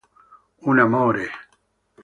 [0.69, 1.29] Un amore